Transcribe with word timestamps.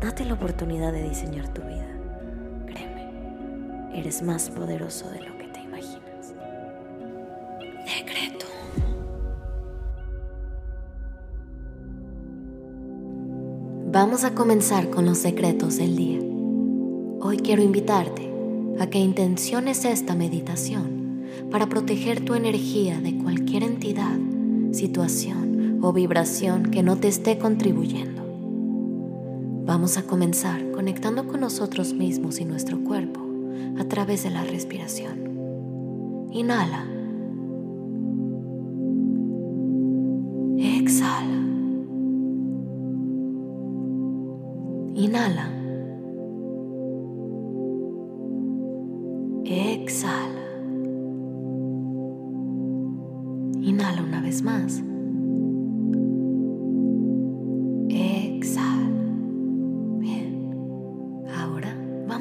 Date 0.00 0.24
la 0.24 0.34
oportunidad 0.34 0.92
de 0.92 1.08
diseñar 1.08 1.52
tu 1.52 1.60
vida. 1.62 1.88
Créeme, 2.66 3.98
eres 3.98 4.22
más 4.22 4.48
poderoso 4.48 5.10
de 5.10 5.22
lo 5.22 5.36
que 5.36 5.48
te 5.48 5.60
imaginas. 5.60 6.34
Decreto. 7.84 8.46
Vamos 13.90 14.22
a 14.22 14.34
comenzar 14.36 14.88
con 14.90 15.04
los 15.04 15.18
secretos 15.18 15.78
del 15.78 15.96
día. 15.96 16.20
Hoy 17.20 17.38
quiero 17.38 17.62
invitarte 17.62 18.32
a 18.78 18.86
que 18.86 18.98
intenciones 18.98 19.84
esta 19.84 20.14
meditación 20.14 21.24
para 21.50 21.66
proteger 21.66 22.24
tu 22.24 22.34
energía 22.34 23.00
de 23.00 23.18
cualquier 23.18 23.64
entidad, 23.64 24.16
situación 24.70 25.80
o 25.82 25.92
vibración 25.92 26.70
que 26.70 26.84
no 26.84 26.98
te 26.98 27.08
esté 27.08 27.38
contribuyendo. 27.38 28.27
Vamos 29.68 29.98
a 29.98 30.02
comenzar 30.04 30.70
conectando 30.70 31.26
con 31.26 31.40
nosotros 31.40 31.92
mismos 31.92 32.40
y 32.40 32.46
nuestro 32.46 32.82
cuerpo 32.82 33.20
a 33.78 33.84
través 33.84 34.22
de 34.22 34.30
la 34.30 34.42
respiración. 34.42 36.30
Inhala. 36.32 36.86
Exhala. 40.56 41.42
Inhala. 44.94 45.67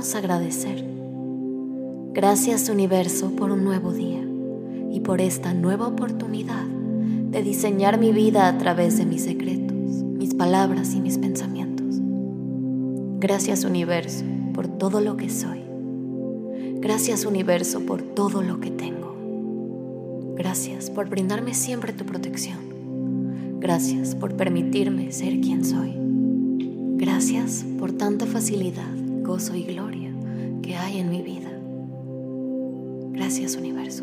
Agradecer. 0.00 0.82
Gracias 2.14 2.70
universo 2.70 3.32
por 3.36 3.52
un 3.52 3.64
nuevo 3.64 3.92
día 3.92 4.26
y 4.90 5.00
por 5.00 5.20
esta 5.20 5.52
nueva 5.52 5.86
oportunidad 5.86 6.64
de 6.64 7.42
diseñar 7.42 8.00
mi 8.00 8.10
vida 8.10 8.48
a 8.48 8.56
través 8.56 8.96
de 8.96 9.04
mis 9.04 9.24
secretos, 9.24 10.02
mis 10.02 10.34
palabras 10.34 10.94
y 10.94 11.00
mis 11.00 11.18
pensamientos. 11.18 12.00
Gracias 13.20 13.64
universo 13.64 14.24
por 14.54 14.68
todo 14.68 15.02
lo 15.02 15.18
que 15.18 15.28
soy. 15.28 15.60
Gracias 16.80 17.26
universo 17.26 17.80
por 17.80 18.00
todo 18.00 18.40
lo 18.42 18.58
que 18.58 18.70
tengo. 18.70 19.14
Gracias 20.34 20.90
por 20.90 21.10
brindarme 21.10 21.52
siempre 21.52 21.92
tu 21.92 22.06
protección. 22.06 22.58
Gracias 23.60 24.14
por 24.14 24.34
permitirme 24.34 25.12
ser 25.12 25.40
quien 25.40 25.62
soy. 25.62 25.92
Gracias 26.96 27.66
por 27.78 27.92
tanta 27.92 28.24
facilidad, 28.24 28.94
gozo 29.30 29.54
y 29.54 29.62
gloria 29.62 30.12
que 30.60 30.74
hay 30.74 30.98
en 30.98 31.08
mi 31.08 31.22
vida. 31.22 31.48
Gracias 33.12 33.54
universo. 33.54 34.02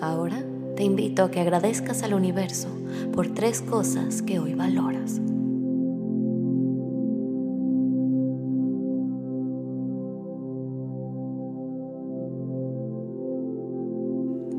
Ahora 0.00 0.44
te 0.74 0.82
invito 0.82 1.22
a 1.22 1.30
que 1.30 1.38
agradezcas 1.38 2.02
al 2.02 2.14
universo 2.14 2.66
por 3.12 3.28
tres 3.32 3.60
cosas 3.60 4.22
que 4.22 4.40
hoy 4.40 4.54
valoras. 4.54 5.20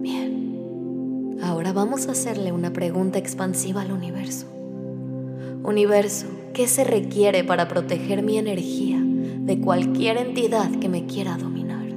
Bien, 0.01 1.37
ahora 1.43 1.73
vamos 1.73 2.07
a 2.07 2.13
hacerle 2.13 2.53
una 2.53 2.71
pregunta 2.71 3.19
expansiva 3.19 3.81
al 3.81 3.91
universo. 3.91 4.47
Universo, 5.65 6.27
¿qué 6.53 6.65
se 6.69 6.85
requiere 6.85 7.43
para 7.43 7.67
proteger 7.67 8.23
mi 8.23 8.37
energía 8.37 8.96
de 9.47 9.59
cualquier 9.61 10.17
entidad 10.17 10.69
que 10.71 10.89
me 10.89 11.05
quiera 11.05 11.37
dominar. 11.37 11.87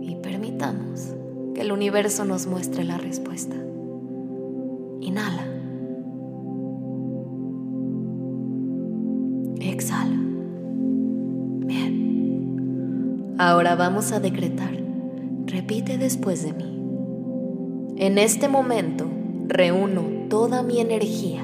Y 0.00 0.14
permitamos 0.22 1.14
que 1.54 1.60
el 1.60 1.72
universo 1.72 2.24
nos 2.24 2.46
muestre 2.46 2.84
la 2.84 2.96
respuesta. 2.96 3.54
Inhala. 5.02 5.46
Exhala. 9.60 10.16
Bien. 11.66 13.34
Ahora 13.36 13.74
vamos 13.74 14.12
a 14.12 14.20
decretar. 14.20 14.72
Repite 15.44 15.98
después 15.98 16.42
de 16.42 16.54
mí. 16.54 16.78
En 17.98 18.16
este 18.16 18.48
momento 18.48 19.04
reúno 19.48 20.28
toda 20.30 20.62
mi 20.62 20.80
energía 20.80 21.42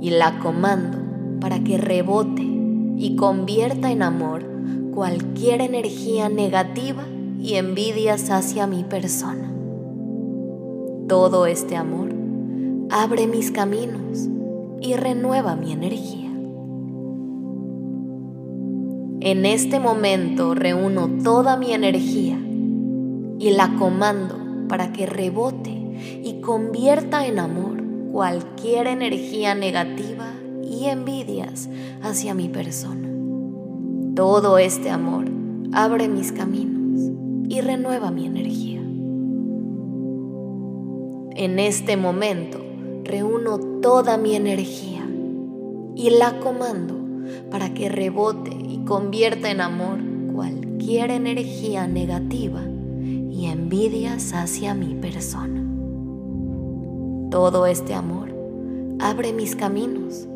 y 0.00 0.10
la 0.10 0.38
comando 0.38 0.98
para 1.40 1.64
que 1.64 1.76
rebote 1.76 2.59
y 2.96 3.16
convierta 3.16 3.90
en 3.90 4.02
amor 4.02 4.44
cualquier 4.94 5.60
energía 5.60 6.28
negativa 6.28 7.04
y 7.40 7.54
envidias 7.54 8.30
hacia 8.30 8.66
mi 8.66 8.84
persona. 8.84 9.50
Todo 11.08 11.46
este 11.46 11.76
amor 11.76 12.10
abre 12.90 13.26
mis 13.26 13.50
caminos 13.50 14.28
y 14.80 14.94
renueva 14.94 15.56
mi 15.56 15.72
energía. 15.72 16.30
En 19.22 19.44
este 19.44 19.80
momento 19.80 20.54
reúno 20.54 21.08
toda 21.22 21.56
mi 21.56 21.72
energía 21.72 22.38
y 23.38 23.50
la 23.50 23.76
comando 23.78 24.36
para 24.68 24.92
que 24.92 25.06
rebote 25.06 25.70
y 26.22 26.40
convierta 26.40 27.26
en 27.26 27.38
amor 27.38 27.82
cualquier 28.12 28.86
energía 28.86 29.54
negativa 29.54 30.29
y 30.80 30.86
envidias 30.86 31.68
hacia 32.00 32.32
mi 32.32 32.48
persona. 32.48 33.06
Todo 34.16 34.56
este 34.56 34.88
amor 34.88 35.26
abre 35.72 36.08
mis 36.08 36.32
caminos 36.32 37.12
y 37.50 37.60
renueva 37.60 38.10
mi 38.10 38.24
energía. 38.24 38.80
En 41.36 41.58
este 41.58 41.98
momento 41.98 42.64
reúno 43.04 43.58
toda 43.82 44.16
mi 44.16 44.34
energía 44.34 45.06
y 45.96 46.08
la 46.10 46.40
comando 46.40 46.96
para 47.50 47.74
que 47.74 47.90
rebote 47.90 48.56
y 48.56 48.78
convierta 48.86 49.50
en 49.50 49.60
amor 49.60 49.98
cualquier 50.32 51.10
energía 51.10 51.86
negativa 51.88 52.62
y 53.02 53.46
envidias 53.46 54.32
hacia 54.32 54.72
mi 54.72 54.94
persona. 54.94 55.62
Todo 57.30 57.66
este 57.66 57.92
amor 57.92 58.34
abre 58.98 59.34
mis 59.34 59.54
caminos 59.54 60.26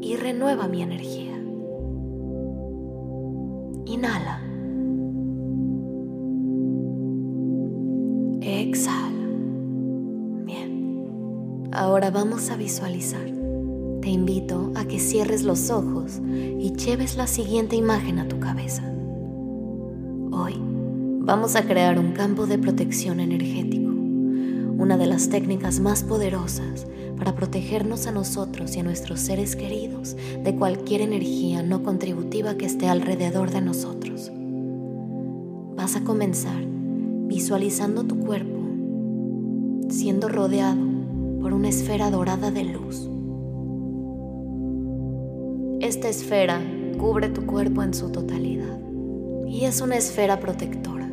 y 0.00 0.16
renueva 0.16 0.68
mi 0.68 0.82
energía. 0.82 1.36
Inhala. 3.86 4.40
Exhala. 8.40 9.28
Bien. 10.44 11.68
Ahora 11.72 12.10
vamos 12.10 12.50
a 12.50 12.56
visualizar. 12.56 13.26
Te 14.00 14.08
invito 14.08 14.72
a 14.74 14.86
que 14.86 14.98
cierres 14.98 15.42
los 15.42 15.70
ojos 15.70 16.20
y 16.24 16.72
lleves 16.74 17.16
la 17.16 17.26
siguiente 17.26 17.76
imagen 17.76 18.18
a 18.18 18.28
tu 18.28 18.40
cabeza. 18.40 18.82
Hoy 20.32 20.54
vamos 20.58 21.54
a 21.54 21.62
crear 21.66 21.98
un 21.98 22.12
campo 22.12 22.46
de 22.46 22.58
protección 22.58 23.20
energético, 23.20 23.89
una 24.80 24.96
de 24.96 25.06
las 25.06 25.28
técnicas 25.28 25.78
más 25.78 26.02
poderosas 26.04 26.86
para 27.18 27.36
protegernos 27.36 28.06
a 28.06 28.12
nosotros 28.12 28.74
y 28.74 28.80
a 28.80 28.82
nuestros 28.82 29.20
seres 29.20 29.54
queridos 29.54 30.16
de 30.42 30.56
cualquier 30.56 31.02
energía 31.02 31.62
no 31.62 31.82
contributiva 31.82 32.54
que 32.54 32.64
esté 32.64 32.88
alrededor 32.88 33.50
de 33.50 33.60
nosotros. 33.60 34.32
Vas 35.76 35.96
a 35.96 36.00
comenzar 36.02 36.64
visualizando 37.28 38.04
tu 38.04 38.20
cuerpo 38.20 38.58
siendo 39.90 40.28
rodeado 40.28 40.80
por 41.42 41.52
una 41.52 41.68
esfera 41.68 42.10
dorada 42.10 42.50
de 42.50 42.64
luz. 42.64 43.06
Esta 45.80 46.08
esfera 46.08 46.58
cubre 46.96 47.28
tu 47.28 47.44
cuerpo 47.44 47.82
en 47.82 47.92
su 47.92 48.10
totalidad 48.10 48.78
y 49.46 49.66
es 49.66 49.82
una 49.82 49.96
esfera 49.96 50.40
protectora. 50.40 51.10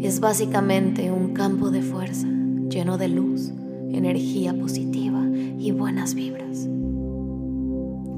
Es 0.00 0.20
básicamente 0.20 1.10
un 1.10 1.34
campo 1.34 1.70
de 1.70 1.82
fuerza 1.82 2.28
lleno 2.68 2.98
de 2.98 3.08
luz, 3.08 3.52
energía 3.90 4.52
positiva 4.54 5.24
y 5.58 5.70
buenas 5.72 6.14
vibras. 6.14 6.68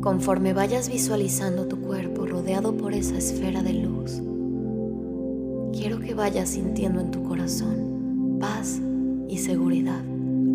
Conforme 0.01 0.53
vayas 0.53 0.89
visualizando 0.89 1.67
tu 1.67 1.81
cuerpo 1.81 2.27
rodeado 2.27 2.77
por 2.77 2.95
esa 2.95 3.19
esfera 3.19 3.63
de 3.63 3.75
luz, 3.75 4.23
quiero 5.73 6.01
que 6.01 6.15
vayas 6.15 6.51
sintiendo 6.51 7.01
en 7.01 7.11
tu 7.11 7.23
corazón 7.23 8.39
paz 8.41 8.81
y 9.29 9.39
seguridad 9.39 10.03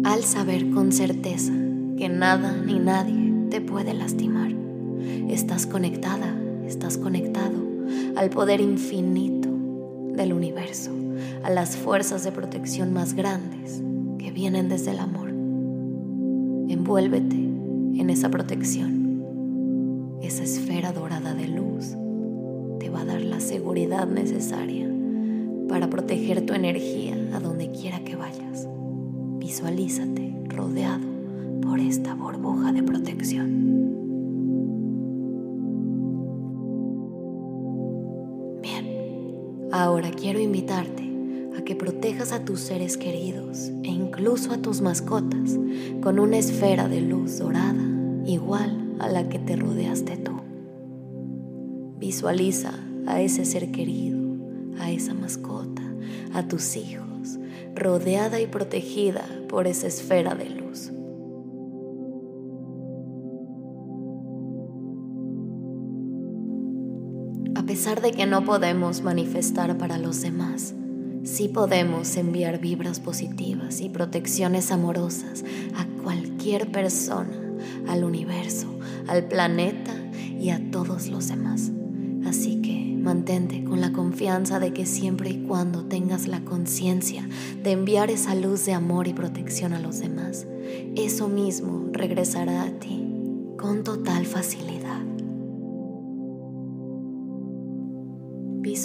al 0.03 0.23
saber 0.23 0.69
con 0.71 0.91
certeza 0.91 1.53
que 1.97 2.09
nada 2.09 2.55
ni 2.65 2.79
nadie 2.79 3.33
te 3.49 3.61
puede 3.61 3.93
lastimar. 3.93 4.51
Estás 5.29 5.65
conectada, 5.65 6.35
estás 6.65 6.97
conectado 6.97 7.61
al 8.15 8.29
poder 8.29 8.61
infinito 8.61 9.49
del 10.15 10.33
universo, 10.33 10.91
a 11.43 11.49
las 11.49 11.75
fuerzas 11.75 12.23
de 12.23 12.31
protección 12.31 12.93
más 12.93 13.13
grandes 13.13 13.83
que 14.17 14.31
vienen 14.31 14.69
desde 14.69 14.91
el 14.91 14.99
amor. 14.99 15.29
Envuélvete 16.69 17.35
en 17.35 18.09
esa 18.09 18.29
protección. 18.29 19.21
Esa 20.21 20.43
esfera 20.43 20.93
dorada 20.93 21.33
de 21.33 21.49
luz 21.49 21.95
te 22.79 22.89
va 22.89 23.01
a 23.01 23.05
dar 23.05 23.21
la 23.21 23.41
seguridad 23.41 24.07
necesaria 24.07 24.89
para 25.67 25.89
proteger 25.89 26.45
tu 26.45 26.53
energía 26.53 27.17
a 27.33 27.41
donde 27.41 27.71
quiera 27.71 27.99
que 28.05 28.15
vayas. 28.15 28.69
Visualízate 29.39 30.33
rodeado 30.47 31.07
por 31.61 31.79
esta 31.79 32.15
burbuja 32.15 32.71
de 32.71 32.83
protección. 32.83 33.63
Bien, 38.61 39.69
ahora 39.73 40.09
quiero 40.11 40.39
invitarte 40.39 41.12
a 41.57 41.63
que 41.63 41.75
protejas 41.75 42.31
a 42.31 42.45
tus 42.45 42.59
seres 42.59 42.97
queridos 42.97 43.69
e 43.83 43.87
incluso 43.87 44.51
a 44.51 44.57
tus 44.57 44.81
mascotas 44.81 45.57
con 46.01 46.19
una 46.19 46.37
esfera 46.37 46.87
de 46.87 47.01
luz 47.01 47.39
dorada 47.39 47.83
igual 48.25 48.95
a 48.99 49.07
la 49.07 49.27
que 49.29 49.39
te 49.39 49.55
rodeaste 49.55 50.17
tú. 50.17 50.33
Visualiza 51.99 52.73
a 53.05 53.21
ese 53.21 53.45
ser 53.45 53.71
querido, 53.71 54.19
a 54.79 54.91
esa 54.91 55.13
mascota, 55.13 55.83
a 56.33 56.47
tus 56.47 56.75
hijos, 56.75 57.39
rodeada 57.75 58.39
y 58.39 58.47
protegida 58.47 59.25
por 59.47 59.67
esa 59.67 59.87
esfera 59.87 60.35
de 60.35 60.49
luz. 60.49 60.91
A 67.55 67.65
pesar 67.65 68.01
de 68.01 68.11
que 68.11 68.25
no 68.25 68.43
podemos 68.43 69.01
manifestar 69.01 69.77
para 69.77 69.97
los 69.97 70.21
demás, 70.21 70.75
sí 71.23 71.47
podemos 71.47 72.15
enviar 72.17 72.59
vibras 72.59 72.99
positivas 72.99 73.81
y 73.81 73.89
protecciones 73.89 74.71
amorosas 74.71 75.43
a 75.75 75.85
cualquier 76.03 76.71
persona, 76.71 77.39
al 77.87 78.03
universo, 78.03 78.67
al 79.07 79.25
planeta 79.27 79.93
y 80.39 80.49
a 80.49 80.71
todos 80.71 81.07
los 81.07 81.29
demás. 81.29 81.71
Así 82.25 82.61
que 82.61 82.95
mantente 82.97 83.63
con 83.63 83.81
la 83.81 83.91
confianza 83.91 84.59
de 84.59 84.73
que 84.73 84.85
siempre 84.85 85.29
y 85.29 85.43
cuando 85.43 85.85
tengas 85.85 86.27
la 86.27 86.43
conciencia 86.43 87.27
de 87.61 87.71
enviar 87.71 88.09
esa 88.09 88.35
luz 88.35 88.65
de 88.65 88.73
amor 88.73 89.07
y 89.07 89.13
protección 89.13 89.73
a 89.73 89.79
los 89.79 89.99
demás, 89.99 90.47
eso 90.95 91.27
mismo 91.27 91.89
regresará 91.91 92.63
a 92.63 92.71
ti 92.79 93.07
con 93.57 93.83
total 93.83 94.25
facilidad. 94.25 94.82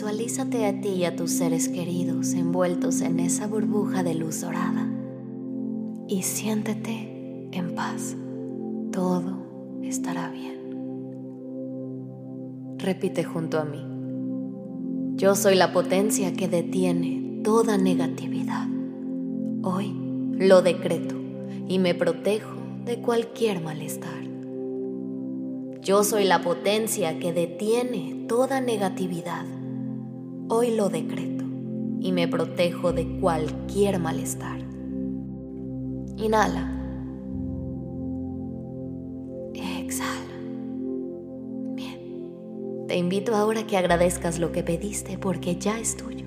Visualízate 0.09 0.65
a 0.65 0.81
ti 0.81 0.89
y 0.89 1.05
a 1.05 1.15
tus 1.15 1.33
seres 1.33 1.69
queridos 1.69 2.33
envueltos 2.33 3.03
en 3.03 3.21
esa 3.21 3.47
burbuja 3.47 4.03
de 4.03 4.15
luz 4.15 4.41
dorada 4.41 4.89
y 6.09 6.23
siéntete 6.23 7.51
en 7.53 7.75
paz. 7.75 8.17
Todo 8.91 9.37
estará 9.83 10.31
bien. 10.31 10.57
Repite 12.79 13.23
junto 13.23 13.59
a 13.59 13.67
mí. 13.67 13.85
Yo 15.17 15.35
soy 15.35 15.57
la 15.57 15.75
potencia 15.75 16.33
que 16.33 16.49
detiene 16.49 17.43
toda 17.45 17.77
negatividad. 17.77 18.67
Hoy 19.63 19.95
lo 20.39 20.63
decreto 20.63 21.17
y 21.69 21.79
me 21.79 21.95
protejo 21.95 22.57
de 22.87 23.03
cualquier 23.03 23.61
malestar. 23.61 24.23
Yo 25.83 26.03
soy 26.03 26.25
la 26.25 26.41
potencia 26.41 27.19
que 27.19 27.35
detiene 27.35 28.25
toda 28.27 28.63
negatividad. 28.63 29.58
Hoy 30.51 30.75
lo 30.75 30.89
decreto 30.89 31.45
y 32.01 32.13
me 32.13 32.27
protejo 32.27 32.93
de 32.93 33.19
cualquier 33.21 33.99
malestar. 33.99 34.59
Inhala. 36.17 36.73
Exhala. 39.55 40.39
Bien. 41.75 42.87
Te 42.87 42.97
invito 42.97 43.37
ahora 43.37 43.61
a 43.61 43.67
que 43.67 43.77
agradezcas 43.77 44.39
lo 44.39 44.51
que 44.51 44.63
pediste 44.63 45.19
porque 45.19 45.57
ya 45.57 45.79
es 45.79 45.97
tuyo. 45.97 46.25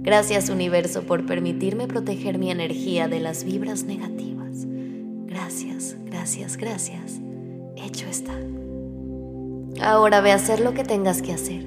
Gracias 0.00 0.50
universo 0.50 1.04
por 1.04 1.24
permitirme 1.24 1.88
proteger 1.88 2.36
mi 2.36 2.50
energía 2.50 3.08
de 3.08 3.20
las 3.20 3.44
vibras 3.44 3.84
negativas. 3.84 4.66
Gracias, 5.26 5.96
gracias, 6.04 6.58
gracias. 6.58 7.20
Hecho 7.76 8.06
está. 8.06 8.34
Ahora 9.80 10.20
ve 10.20 10.32
a 10.32 10.36
hacer 10.36 10.60
lo 10.60 10.74
que 10.74 10.84
tengas 10.84 11.22
que 11.22 11.32
hacer, 11.32 11.66